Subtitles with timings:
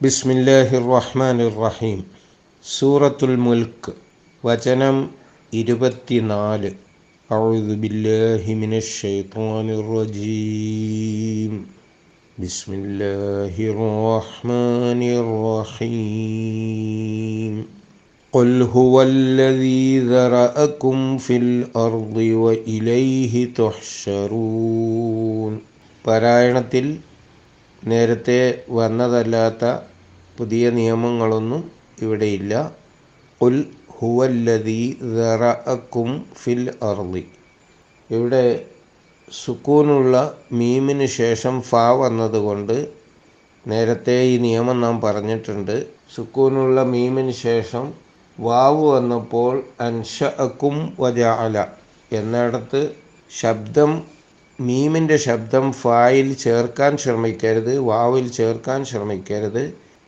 [0.00, 1.98] ബിസ്മില്ലാഹിർ റഹ്മാനിർ റഹീം
[2.64, 3.92] സൂറത്തുൽ മുൽക്ക്
[4.44, 4.96] വചനം
[5.52, 6.70] ഇരുപത്തിനാല്
[7.30, 11.52] أعوذ بالله من الشيطان الرجيم
[12.38, 15.00] بسم الله الرحمن
[16.32, 17.54] الرحيم
[18.32, 25.52] قل هو الذي ذرأكم في الأرض وإليه تحشرون
[26.04, 26.86] പാരായണത്തിൽ
[27.85, 28.39] നേരത്തെ
[28.77, 29.63] വന്നതല്ലാത്ത
[30.37, 31.61] പുതിയ നിയമങ്ങളൊന്നും
[32.03, 32.53] ഇവിടെയില്ല.
[33.41, 33.57] ഉൽ
[33.97, 34.81] ഹുവല്ലതി
[35.17, 36.09] ദറഅക്കും
[36.41, 37.23] ഫിൽ അർളി
[38.09, 38.45] ഇവിടെ
[39.27, 40.15] സുക്കൂനുള്ള
[40.59, 42.75] മീമിന് ശേഷം ഫ വന്നതുകൊണ്ട്
[43.65, 45.75] നേരത്തെ ഈ നിയമം നാം പറഞ്ഞിട്ടുണ്ട്.
[46.15, 47.85] സുക്കൂനുള്ള മീമിന് ശേഷം
[48.37, 49.53] വാവ് വന്നപ്പോൾ
[49.87, 50.15] അൻഷ
[50.45, 51.55] അക്കും വജാല
[52.11, 52.81] എന്നിടത്ത്
[53.31, 53.91] ശബ്ദം
[54.58, 59.62] മീമിൻ്റെ ശബ്ദം ഫായിൽ ചേർക്കാൻ ശ്രമിക്കരുത് വാവിൽ ചേർക്കാൻ ശ്രമിക്കരുത്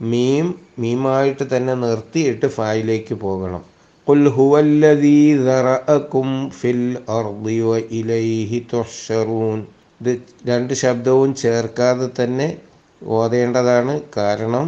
[0.05, 0.47] മീം
[0.79, 3.63] മീമായിട്ട് തന്നെ നിർത്തിയിട്ട് ഫായിലേക്ക് പോകണം
[4.07, 9.61] قل هو الذي ذرأكم في الأرض وإليه تحشرون
[10.01, 10.13] ഇത്
[10.47, 12.49] രണ്ട് ശബ്ദവും ചേർക്കാതെ തന്നെ
[13.03, 14.67] ഓതേണ്ടതാണ് കാരണം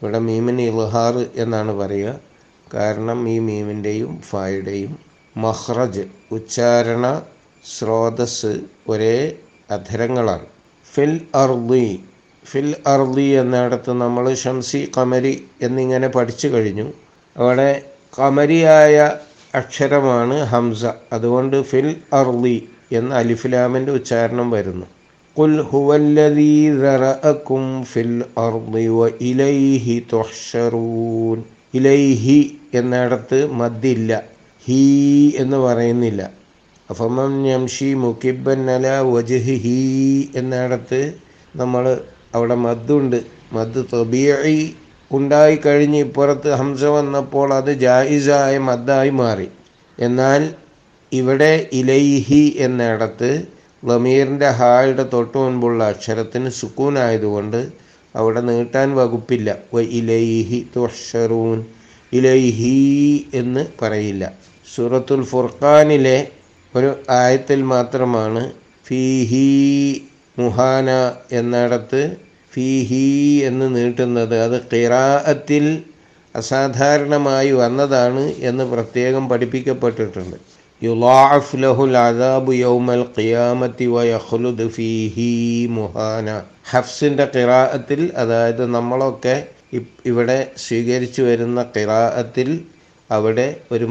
[0.00, 2.14] ഇവിടെ മീമിന് ഇൽഹാർ എന്നാണ് പറയുക
[2.66, 4.92] കാരണം ഈ മീമിൻ്റെയും ഫായുടെയും
[5.36, 7.06] മഹ്റജ് ഉച്ചാരണ
[7.79, 9.35] സ്രോതസ് ഒരേ
[9.71, 10.45] അധരങ്ങളാണ്.
[10.93, 12.03] ഫിൽ അർദി
[12.45, 16.93] ഫിൽ അർദി എന്നിടത്ത് നമ്മൾ ഷംസി കമരി എന്നിങ്ങനെ പഠിച്ചു കഴിഞ്ഞു.
[17.37, 17.81] അവിടെ
[18.19, 19.11] കമരിയായ
[19.55, 20.85] അക്ഷരമാണ് ഹംസ.
[21.13, 24.85] അതുകൊണ്ട് ഫിൽ അർദി എന്ന അലിഫിലാമിന്റെ ഉച്ചാരണം വരുന്നു.
[28.87, 31.43] വ ഇലൈഹി തുഹ്ശറൂൻ.
[31.73, 34.23] ഇലൈഹി എന്നിടത്ത് മദ്ദില്ല.
[34.65, 36.44] ഹീ എന്ന് പറയുന്നില്ല.
[36.89, 39.77] അഫമം ഞംഷി മുക്കിബൻ അല വജുഹി
[40.35, 40.99] എന്നിടത്ത്
[41.55, 41.85] നമ്മൾ
[42.35, 43.19] അവിടെ മദ്ദുണ്ട്.
[43.53, 44.59] മദ് തൊബിയായി
[45.11, 49.47] ഉണ്ടായി കഴിഞ്ഞ് ഇപ്പുറത്ത് ഹംസ വന്നപ്പോൾ അത് ജായിസായ മദ്ദായി മാറി.
[49.97, 50.41] എന്നാൽ
[51.11, 53.31] ഇവിടെ ഇലൈഹി എന്നിടത്ത്
[53.83, 57.59] ലമീറിന്റെ ഹായുടെ തൊട്ടു മുൻപുള്ള അക്ഷരത്തിന് സുക്കൂനായതുകൊണ്ട്
[58.15, 59.49] അവിടെ നീട്ടാൻ വകുപ്പില്ല.
[59.73, 61.59] വ ഇലൈഹി തുഷറൂൻ
[62.13, 62.77] ഇലൈഹി
[63.33, 64.23] എന്ന് പറയില്ല.
[64.75, 66.17] സൂറത്തുൽ ഫുർഖാനിലെ
[66.77, 68.41] ഒരു ആയത്തിൽ മാത്രമാണ്
[68.87, 69.47] ഫീഹി
[70.39, 70.89] മുഹാന
[71.39, 72.01] എന്നിടത്ത്
[72.53, 73.05] ഫീഹി
[73.49, 74.35] എന്ന് നീട്ടുന്നത്.
[74.45, 75.65] അത് ഖിറാഅത്തിൽ
[76.35, 80.37] അസാധാരണമായി വന്നതാണ് എന്ന് പ്രത്യേകം പഠിപ്പിക്കപ്പെട്ടിട്ടുണ്ട്.
[80.81, 85.31] യുലാഫ് ലഹുൽ അദാബു യൗമൽ ഖിയാമത്തി വയഹ്ലുദ് ഫീഹി
[85.77, 86.27] മുഹാന.
[86.71, 89.35] ഹഫ്സിന്റെ ഖിറാഅത്തിൽ അതായത് നമ്മളൊക്കെ
[90.11, 92.49] ഇവിടെ സ്വീകരിച്ചു വരുന്ന ഖിറാഅത്തിൽ
[93.09, 93.87] അവിടെ ഒരു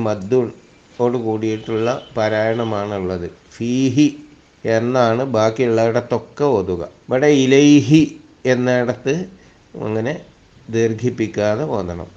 [0.93, 4.07] മദ്ദോട് കൂടിയിട്ടുള്ള പാരായണമാണുള്ളത് ഫീഹി
[4.69, 8.01] എന്നാണ് ബാക്കിയുള്ളിടത്തൊക്കെ ഓതുക ഇവിടെ ഇലൈഹി
[8.45, 9.15] എന്നിടത്ത്
[9.79, 10.15] അങ്ങനെ
[10.69, 12.09] ദീർഘിപ്പിക്കാതെ ഓതണം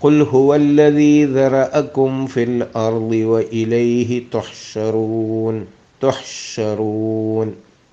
[0.00, 5.56] قل هو الذي ذرأكم في الأرض وإليه تحشرون
[6.00, 7.48] تحشرون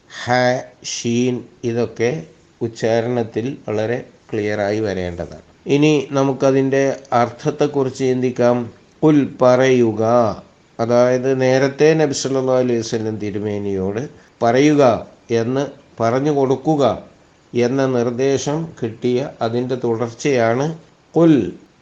[0.09, 0.25] ഹ
[0.93, 2.09] ഷീൻ ഇതൊക്കെ
[2.61, 3.97] ഉച്ചാരണത്തിൽ വളരെ
[4.29, 6.83] ക്ലിയറായി വരേണ്ടതാണ് ഇനി നമുക്കതിൻ്റെ
[7.13, 8.57] അർത്ഥത്തെക്കുറിച്ച് ചിന്തിക്കാം
[9.02, 10.02] കുൽ പറയുക.
[10.78, 14.02] അതായത് നേരത്തെ നബി സല്ലല്ലാഹു അലൈഹി തിരുമേനിയോട്
[14.42, 14.82] പറയുക
[15.40, 15.62] എന്ന്
[16.00, 16.84] പറഞ്ഞു കൊടുക്കുക
[17.52, 20.66] എന്ന നിർദ്ദേശം കിട്ടിയ അതിന്റെ തുടർച്ചയാണ്
[21.14, 21.34] കുൽ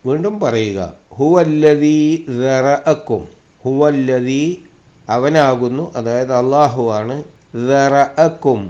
[0.08, 0.80] വീണ്ടും പറയുക.
[1.18, 1.98] ഹുവല്ലതി
[2.42, 3.22] ദറഅക്കും
[3.64, 4.44] ഹുവല്ലതി
[5.08, 5.84] അവനാകുന്നു.
[5.98, 7.16] അതായത് അള്ളാഹുവാണ്
[7.70, 8.60] ദറഅക്കും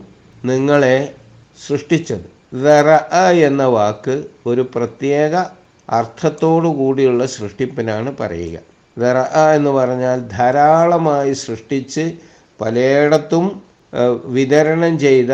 [0.50, 0.96] നിങ്ങളെ
[1.66, 2.26] സൃഷ്ടിച്ചത്.
[2.64, 2.88] ദറ
[3.48, 4.16] എന്ന വാക്ക്
[4.50, 5.34] ഒരു പ്രത്യേക
[5.88, 8.58] അർത്ഥത്തോടു കൂടിയുള്ള സൃഷ്ടിപ്പിനാണ് പറയുക.
[8.98, 9.18] ദറ
[9.54, 12.14] എന്ന് പറഞ്ഞാൽ ധാരാളമായി സൃഷ്ടിച്ച്
[12.60, 13.62] പലയിടത്തും
[14.24, 15.32] വിതരണം ചെയ്ത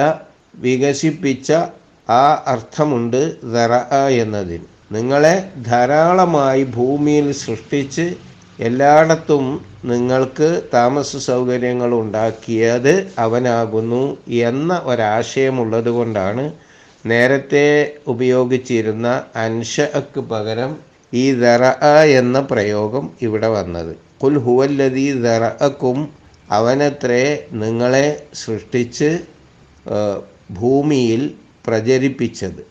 [0.56, 1.52] വികസിപ്പിച്ച
[2.10, 3.20] ആ അർത്ഥമുണ്ട്
[3.54, 3.72] ദറ
[4.22, 4.66] എന്നതിന്.
[4.92, 8.14] നിങ്ങളെ ധാരാളമായി ഭൂമിയിൽ സൃഷ്ടിച്ച്
[8.58, 9.44] എല്ലായിടത്തും
[9.84, 16.52] നിങ്ങൾക്ക് താമസ സൗകര്യങ്ങൾ ഉണ്ടാക്കിയത് അവനാകുന്നു എന്ന ഒരാശയമുള്ളത് കൊണ്ടാണ്
[17.04, 17.66] നേരത്തെ
[18.06, 19.06] ഉപയോഗിച്ചിരുന്ന
[19.44, 20.72] അൻഷക്ക് പകരം
[21.12, 21.62] ഈ ദറ
[22.20, 23.92] എന്ന പ്രയോഗം ഇവിടെ വന്നത്.
[24.22, 25.98] കുൽ ഹുവല്ലതി ദറഅക്കും
[26.50, 27.24] അവനത്രേ
[27.62, 28.06] നിങ്ങളെ
[28.42, 29.10] സൃഷ്ടിച്ച്
[30.60, 31.22] ഭൂമിയിൽ
[31.66, 32.62] പ്രചരിപ്പിച്ചത്.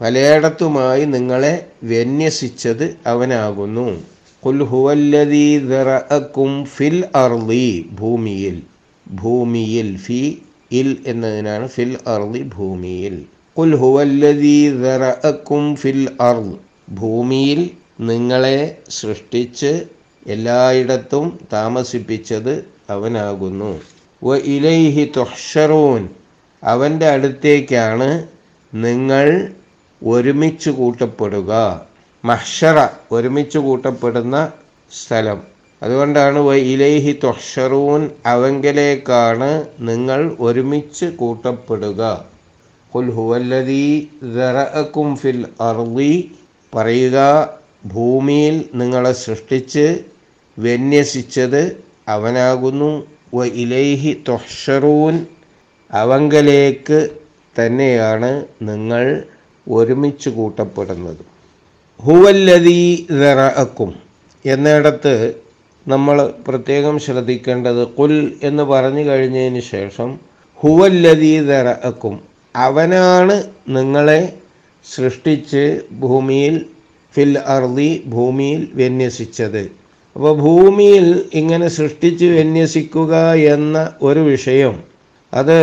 [0.00, 1.54] പലയിടത്തുമായി നിങ്ങളെ
[1.90, 3.88] വിന്യസിച്ചത് അവനാകുന്നു.
[4.42, 7.68] കുൽ ഹുവല്ലതി ദറഅക്കും ഫിൽ അർലി
[8.00, 8.56] ഭൂമിയിൽ.
[9.06, 10.22] ഭൂമിയിൽ ഫി
[10.80, 13.16] ഇൽ എന്നതിനാണ് ഫിൽ അർലി ഭൂമിയിൽ.
[13.56, 16.46] കുൽ ഹുവല്ലതി ദറഅക്കും ഫിൽ അർൾ
[16.90, 17.70] ഭൂമിയിൽ
[18.00, 19.86] നിങ്ങളെ സൃഷ്ടിച്ച്
[20.26, 23.80] എല്ലായിടത്തും താമസിപ്പിച്ചത് അവനാകുന്നു.
[24.22, 26.08] വ ഇലൈഹി തുഹ്ഷറൂൻ.
[26.62, 28.28] അവന്റെ അടുത്തേക്കാണ്
[28.74, 29.52] നിങ്ങൾ
[30.02, 31.52] ഒരുമിച്ച് കൂട്ടപ്പെടുക.
[32.24, 32.78] മഹ്ഷറ
[33.12, 34.36] ഒരുമിച്ച് കൂട്ടപ്പെടുന്ന
[34.92, 35.40] സ്ഥലം.
[35.82, 42.33] അതുകൊണ്ടാണ് വ ഇലൈഹി തൊഷറൂൻ അവങ്കലേക്കാണ് നിങ്ങൾ ഒരുമിച്ച് കൂട്ടപ്പെടുക.
[42.94, 43.84] ഖുൽ ഹുവല്ലദീ
[44.36, 46.14] ദറഅക്കും ഫിൽ അർദി
[46.72, 47.18] പറയുക
[47.94, 49.86] ഭൂമിയിൽ നിങ്ങളെ സൃഷ്ടിച്ച്
[50.58, 51.62] വിന്യസിച്ചത്
[52.14, 52.90] അവനാകുന്നു.
[53.36, 55.14] വ ഇലൈഹി തൊഷറൂൻ
[55.90, 56.98] അവങ്കലേക്ക്
[57.56, 58.30] തന്നെയാണ്
[58.68, 59.04] നിങ്ങൾ
[59.66, 61.22] ഒരുമിച്ച് കൂട്ടപ്പെടുന്നത്.
[62.00, 62.80] ഹുവല്ലതി
[63.22, 63.90] ദറഅക്കും
[64.44, 65.14] എന്നിടത്ത്
[65.86, 68.14] നമ്മൾ പ്രത്യേകം ശ്രദ്ധിക്കേണ്ടത് കുൽ
[68.48, 70.10] എന്ന് പറഞ്ഞു കഴിഞ്ഞതിന് ശേഷം
[70.60, 72.14] ഹുവല്ലതി ദറഅക്കും
[72.54, 73.36] അവനാണ്
[73.68, 74.20] നിങ്ങളെ
[74.84, 76.66] സൃഷ്ടിച്ച് ഭൂമിയിൽ
[77.14, 79.62] ഫിൽ അർദി ഭൂമിയിൽ വിന്യസിച്ചത്.
[80.16, 83.14] അപ്പോൾ ഭൂമിയിൽ ഇങ്ങനെ സൃഷ്ടിച്ച് വിന്യസിക്കുക
[83.54, 84.74] എന്ന ഒരു വിഷയം
[85.32, 85.58] അത്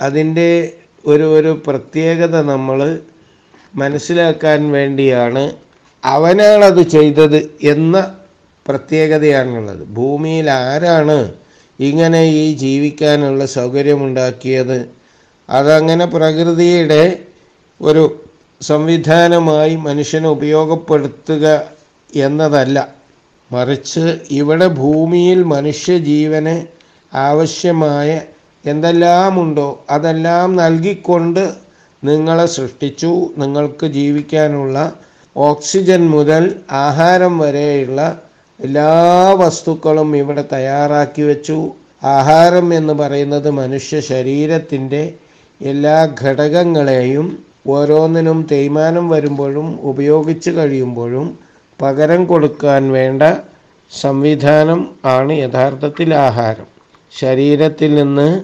[0.00, 0.50] അതിന്റെ
[1.04, 2.98] ഒരു ഒരു പ്രത്യേകത നമ്മൾ
[3.74, 5.44] മനസ്സിലാക്കാൻ വേണ്ടിയാണ്
[6.02, 7.96] അവനാണത് ചെയ്തത് എന്ന
[8.66, 9.82] പ്രത്യേകതയാണുള്ളത്.
[9.84, 11.18] ഭൂമിയിൽ ആരാണ്
[11.80, 14.78] ഇങ്ങനെ ഈ ജീവിക്കാനുള്ള സൗകര്യമുണ്ടാക്കിയത്?
[15.50, 17.18] അതങ്ങനെ പ്രകൃതിയുടെ
[17.82, 18.24] ഒരു
[18.62, 21.62] സംവിധാനമായി മനുഷ്യനെ ഉപയോഗപ്പെടുത്തുക
[22.14, 22.88] എന്നതല്ല.
[23.52, 26.66] മറിച്ച് ഇവിടെ ഭൂമിയിൽ മനുഷ്യജീവന്
[27.16, 28.20] ആവശ്യമായ
[28.66, 31.54] എന്തെല്ലാമുണ്ടോ അതെല്ലാം നൽകിക്കൊണ്ട്
[32.04, 33.30] നിങ്ങളെ സൃഷ്ടിച്ചു.
[33.38, 34.92] നിങ്ങൾക്ക് ജീവിക്കാനുള്ള
[35.36, 38.22] ഓക്സിജൻ മുതൽ ആഹാരം വരെയുള്ള
[38.60, 41.72] എല്ലാ വസ്തുക്കളും ഇവിടെ തയ്യാറാക്കി വെച്ചു.
[42.04, 45.14] ആഹാരം എന്ന് പറയുന്നത് മനുഷ്യ ശരീരത്തിന്റെ
[45.60, 51.38] എല്ലാ ഘടകങ്ങളെയും ഓരോന്നിനും തേയ്മാനം വരുമ്പോഴും ഉപയോഗിച്ച് കഴിയുമ്പോഴും
[51.82, 53.22] പകരം കൊടുക്കാൻ വേണ്ട
[53.90, 56.66] സംവിധാനം ആണ് യഥാർത്ഥത്തിൽ ആഹാരം.
[57.12, 58.42] ശരീരത്തിൽ നിന്ന്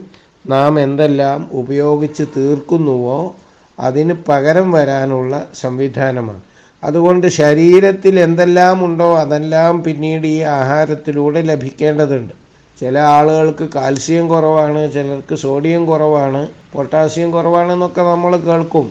[0.51, 3.35] നാം എന്തെല്ലാം ഉപയോഗിച്ച് തീർക്കുന്നുവോ
[3.81, 6.43] അതിന് പകരം വരാനുള്ള സംവിധാനമാണ്.
[6.85, 12.42] അതുകൊണ്ട് ശരീരത്തിൽ എന്തെല്ലാം ഉണ്ടോ അതെല്ലാം പിന്നീട് ഈ ആഹാരത്തിലൂടെ ലഭിക്കേണ്ടതുണ്ട്.
[12.81, 16.41] ചില ആളുകൾക്ക് കാൽസ്യം കുറവാണ് ചിലർക്ക് സോഡിയം കുറവാണ്
[16.75, 18.87] പൊട്ടാസ്യം കുറവാണെന്നൊക്കെ നമ്മൾ കേൾക്കും.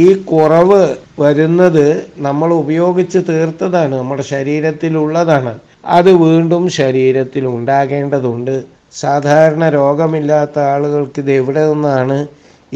[0.00, 0.80] ഈ കുറവ്
[1.22, 1.84] വരുന്നത്
[2.26, 5.52] നമ്മൾ ഉപയോഗിച്ച് തീർത്തതാണ് നമ്മുടെ ശരീരത്തിലുള്ളതാണ്.
[5.96, 8.56] അത് വീണ്ടും ശരീരത്തിൽ ഉണ്ടാകേണ്ടതുണ്ട്.
[9.02, 12.18] സാധാരണ രോഗമില്ലാത്ത ആളുകൾക്ക് ഇത് എവിടെ നിന്നാണ്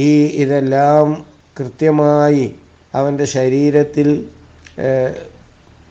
[0.09, 0.11] ഈ
[0.43, 1.07] ഇതെല്ലാം
[1.57, 2.45] കൃത്യമായി
[2.95, 4.09] അവന്റെ ശരീരത്തിൽ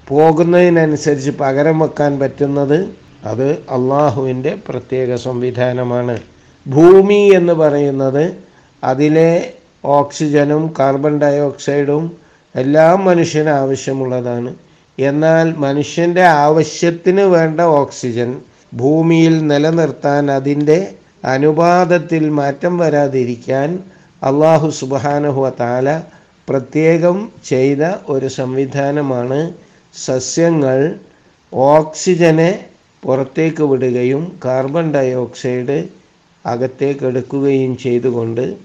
[0.07, 2.79] പോകുന്നതിനനുസരിച്ച് പകരം വെക്കാൻ പറ്റുന്നത്?
[3.23, 6.19] അത് അള്ളാഹുവിന്റെ പ്രത്യേക സംവിധാനമാണ്.
[6.67, 8.37] ഭൂമി എന്ന് പറയുന്നത്
[8.83, 9.53] അതിലെ
[9.85, 12.17] ഓക്സിജനും കാർബൺ ഡൈ ഓക്സൈഡും
[12.55, 14.55] എല്ലാം മനുഷ്യന് ആവശ്യമുള്ളതാണ്.
[14.99, 18.41] എന്നാൽ മനുഷ്യന്റെ ആവശ്യത്തിന് വേണ്ട ഓക്സിജൻ
[18.75, 20.91] ഭൂമിയിൽ നിലനിർത്താൻ അതിന്റെ
[21.25, 23.79] അനുപാതത്തിൽ മാറ്റം വരാതിരിക്കാൻ
[24.23, 26.01] അള്ളാഹു സുബാനഹു താല
[26.49, 29.53] പ്രത്യേകം ചെയ്ത ഒരു സംവിധാനമാണ്
[29.93, 30.95] സസ്യങ്ങൾ
[31.53, 32.68] ഓക്സിജനെ
[33.03, 35.87] പുറത്തേക്ക് വിടുകയും കാർബൺ ഡയോക്സൈഡ്
[36.45, 38.57] അകത്തേക്ക് എടുക്കുകയും ചെയ്തുകൊണ്ട്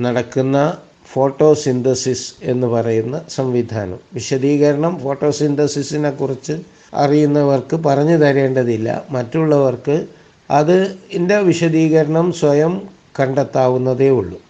[0.00, 0.76] നടക്കുന്ന
[1.12, 3.98] ഫോട്ടോസിന്തസിസ് എന്ന് പറയുന്ന സംവിധാനം.
[4.14, 6.52] വിശദീകരണം ഫോട്ടോസിന്തസിസിനെ കുറിച്ച്
[6.94, 9.04] അറിയുന്നവർക്ക് പറഞ്ഞു തരേണ്ടതില്ല.
[9.10, 10.06] മറ്റുള്ളവർക്ക്
[10.50, 12.82] അത് ഇതിന്റെ വിശദീകരണം സ്വയം
[13.20, 14.40] കണ്ടെത്താവുന്നതേ ഉള്ളൂ.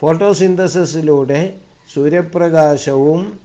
[0.00, 1.58] ഫോട്ടോസിന്തസിസിലൂടെ
[1.94, 3.40] സൂര്യപ്രകാശവും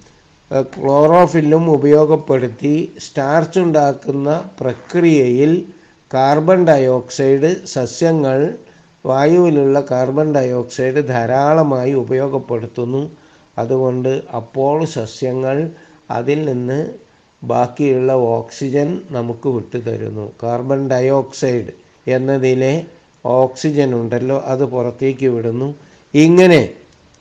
[0.51, 5.65] ക്ലോറോഫില്ലും ഉപയോഗപ്പെടുത്തി സ്റ്റാർച്ച് ഉണ്ടാക്കുന്ന പ്രക്രിയയിൽ
[6.13, 8.57] കാർബൺ ഡയോക്സൈഡ് സസ്യങ്ങൾ
[9.05, 13.11] വായുവിലുള്ള കാർബൺ ഡയോക്സൈഡ് ധാരാളമായി ഉപയോഗപ്പെടുത്തുന്നു.
[13.57, 15.69] അതുകൊണ്ട് അപ്പോൾ സസ്യങ്ങൾ
[16.11, 16.93] അതിൽ നിന്ന്
[17.43, 20.31] ബാക്കിയുള്ള ഓക്സിജൻ നമുക്ക് വിട്ടുതരുന്നു.
[20.43, 21.73] കാർബൺ ഡയോക്സൈഡ്
[22.07, 22.85] എന്നതിലെ
[23.25, 25.75] ഓക്സിജൻ ഉണ്ടല്ലോ അത് പുറത്തേക്ക് വിടുന്നു.
[26.13, 26.69] ഇങ്ങനെ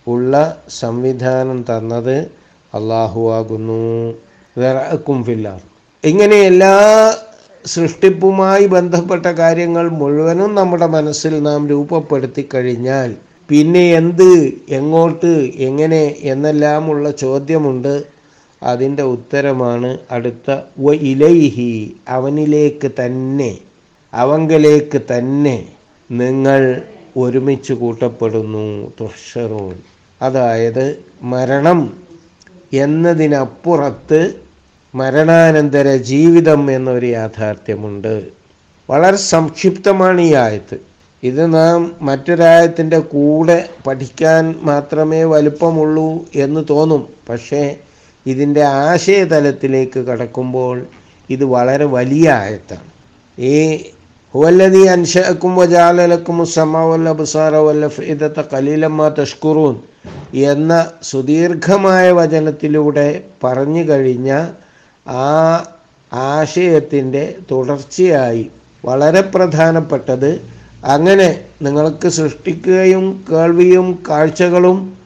[0.08, 2.30] ഉള്ള സംവിധാനം തന്നത്
[2.76, 3.80] അള്ളാഹു ആകുന്നു
[4.56, 5.60] വെറക്കും ഫില്ലാർ.
[6.04, 6.74] ഇങ്ങനെ എല്ലാ
[7.64, 13.10] സൃഷ്ടിപ്പുമായി ബന്ധപ്പെട്ട കാര്യങ്ങൾ മുഴുവനും നമ്മുടെ മനസ്സിൽ നാം രൂപപ്പെടുത്തി കഴിഞ്ഞാൽ
[13.48, 14.28] പിന്നെ എന്ത്
[14.78, 15.32] എങ്ങോട്ട്
[15.68, 16.02] എങ്ങനെ
[16.32, 17.94] എന്നെല്ലാമുള്ള ചോദ്യമുണ്ട്.
[18.62, 20.50] അതിന്റെ ഉത്തരമാണ് അടുത്ത
[20.84, 21.72] വ ഇലൈഹി
[22.08, 23.50] അവനിലേക്ക് തന്നെ
[24.12, 25.56] അവങ്കലേക്ക് തന്നെ
[26.10, 26.62] നിങ്ങൾ
[27.16, 28.66] ഒരുമിച്ച് കൂട്ടപ്പെടുന്നു.
[29.00, 29.76] തുഷറൂൺ
[30.20, 30.84] അതായത്
[31.32, 31.80] മരണം.
[32.74, 34.34] എന്നതിനപ്പുറത്ത്
[34.94, 38.24] മരണാനന്തര ജീവിതം എന്നൊരു യാഥാർത്ഥ്യമുണ്ട്.
[38.90, 40.76] വളരെ സംക്ഷിപ്തമാണ് ഈ ആയത്ത്.
[41.22, 47.08] ഇത് നാം മറ്റൊരായത്തിന്റെ കൂടെ പഠിക്കാൻ മാത്രമേ വലുപ്പമുള്ളൂ എന്ന് തോന്നും.
[47.28, 47.76] പക്ഷേ
[48.26, 50.86] ഇതിന്റെ ആശയതലത്തിലേക്ക് കടക്കുമ്പോൾ
[51.30, 52.90] ഇത് വളരെ വലിയ ആയത്താണ്.
[53.40, 53.84] ഈ
[54.34, 59.76] ഹുവല്ലതി അൻഷക്കും വജാലക്കും സമാവല്ല ബുസാറ വല്ല ഫീദത്ത കലീലമ്മ തഷ്കുറൂൻ
[60.34, 64.46] എന്ന സുദീർഘമായ വചനത്തിലൂടെ പറഞ്ഞു കഴിഞ്ഞ
[65.08, 65.64] ആ
[66.12, 68.50] ആശയത്തിന്റെ തുടർച്ചയായി
[68.84, 70.42] വളരെ പ്രധാനപ്പെട്ടത്
[70.84, 74.98] അങ്ങനെ നിങ്ങൾക്ക് സൃഷ്ടിക്കുകയും കേൾവിയും കാഴ്ചകളും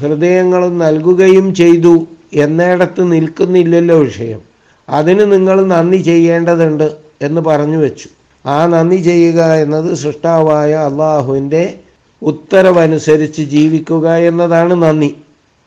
[0.00, 4.40] ഹൃദയങ്ങളും നൽകുകയും ചെയ്തു എന്നിടത്ത് നിൽക്കുന്നില്ലല്ലോ വിഷയം.
[4.88, 8.08] അതിന് നിങ്ങൾ നന്ദി ചെയ്യേണ്ടതുണ്ട് എന്ന് പറഞ്ഞു വെച്ചു.
[8.46, 11.74] ആ നന്ദി ചെയ്യുക എന്നത് സൃഷ്ടാവായ അള്ളാഹുവിന്റെ
[12.22, 15.10] ഉത്തരവനുസരിച്ച് ജീവിക്കുക എന്നതാണ് നന്ദി.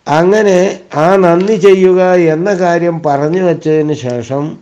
[0.07, 2.01] അങ്ങനെ ആ നന്ദി ചെയ്യുക
[2.33, 4.57] എന്ന കാര്യം പറഞ്ഞു വച്ചതിന് ശേഷം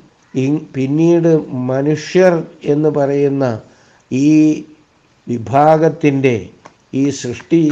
[0.75, 1.31] പിന്നീട്
[1.71, 3.59] മനുഷ്യർ എന്ന് പറയുന്ന
[4.11, 4.63] ഈ
[5.27, 6.47] വിഭാഗത്തിന്റെ
[6.93, 7.63] ഈ സൃഷ്ടി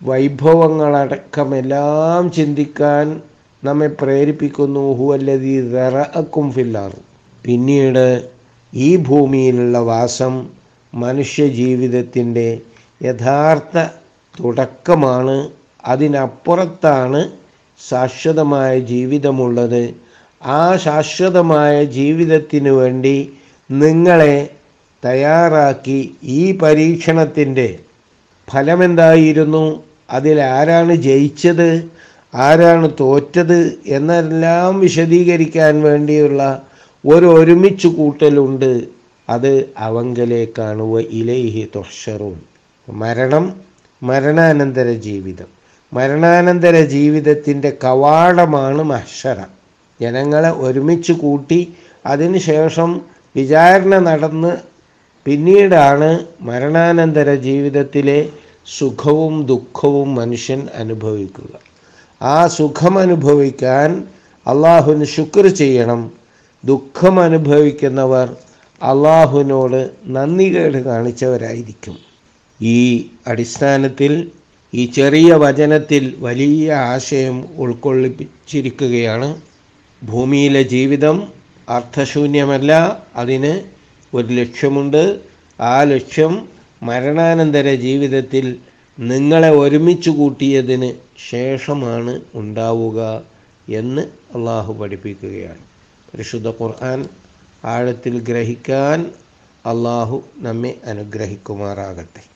[0.00, 3.20] വൈഭവങ്ങളടക്കമെല്ലാം ചിന്തിക്കാൻ
[3.62, 4.84] നമ്മെ പ്രേരിപ്പിക്കുന്നു.
[4.98, 6.92] ഹുവല്ലതി ദറഅക്കും ഫില്ലാർ
[7.44, 8.06] പിന്നീട്
[8.72, 10.34] ഈ ഭൂമിയിലുള്ള വാസം
[10.92, 12.48] മനുഷ്യ ജീവിതത്തിന്റെ
[13.02, 13.88] യഥാർത്ഥ
[14.44, 15.50] തുടക്കമാണ്
[15.84, 17.30] അതിനപ്പുറത്താണ്
[17.88, 19.94] ശാശ്വതമായ ജീവിതമുള്ളത്.
[20.42, 23.32] ആ ശാശ്വതമായ ജീവിതത്തിനു വേണ്ടി
[23.70, 24.48] നിങ്ങളെ
[25.04, 27.78] തയ്യാറാക്കി ഈ പരീക്ഷണത്തിന്റെ
[28.50, 29.82] ഫലമെന്തായിരുന്നു?
[30.10, 31.84] അതിൽ ആരാണ് ജയിച്ചത്?
[32.34, 33.78] ആരാണ് തോറ്റത്?
[33.86, 36.62] എന്നെല്ലാം വിശദീകരിക്കാൻ വേണ്ടിയുള്ള
[37.06, 38.84] ഒരു ഒരുമിച്ച് കൂട്ടലുണ്ട്.
[39.28, 40.82] അത് അവങ്കലേക്കാണ്.
[40.98, 42.55] ഇലൈഹി തൊഷറും
[42.88, 43.60] മരണം
[44.02, 45.46] മരണാനന്തര ജീവിതം.
[45.92, 49.36] മരണാനന്തര ജീവിതത്തിന്റെ കവാടമാണ് മഹ്ഷറ
[50.00, 51.74] ജനങ്ങളെ ഒരുമിച്ച് കൂട്ടി
[52.06, 53.00] അതിനുശേഷം
[53.36, 54.56] വിചാരണ നടന്ന്
[55.24, 58.28] പിന്നീടാണ് മരണാനന്തര ജീവിതത്തിലെ
[58.78, 61.58] സുഖവും ദുഃഖവും മനുഷ്യൻ അനുഭവിക്കുക.
[62.22, 64.04] ആ സുഖം അനുഭവിക്കാൻ
[64.46, 66.12] അള്ളാഹുവിന് ശുക്ർ ചെയ്യണം.
[66.64, 68.36] ദുഃഖം അനുഭവിക്കുന്നവർ
[68.82, 72.05] അള്ളാഹുവിനോട് നന്ദികേട് കാണിച്ചവരായിരിക്കും.
[72.62, 74.30] ഈ അടിസ്ഥാനത്തിൽ
[74.74, 79.42] ഈ ചെറിയ വചനത്തിൽ വലിയ ആശയം ഉൾക്കൊള്ളിപ്പിച്ചിരിക്കുകയാണ്.
[80.04, 81.32] ഭൂമിയിലെ ജീവിതം
[81.68, 83.60] അർത്ഥശൂന്യമല്ല അതിന്
[84.16, 85.20] ഒരു ലക്ഷ്യമുണ്ട്.
[85.60, 86.48] ആ ലക്ഷ്യം
[86.82, 88.56] മരണാനന്തര ജീവിതത്തിൽ
[89.00, 90.94] നിങ്ങളെ ഒരുമിച്ച് കൂട്ടിയതിന്
[91.30, 93.22] ശേഷമാണ് ഉണ്ടാവുക
[93.68, 95.58] എന്ന് അള്ളാഹു പഠിപ്പിക്കുകയാണ്.
[96.14, 97.08] പരിശുദ്ധ ഖുർആൻ
[97.64, 99.00] ആഴത്തിൽ ഗ്രഹിക്കാൻ
[99.66, 102.35] അള്ളാഹു നമ്മെ അനുഗ്രഹിക്കുമാറാകട്ടെ.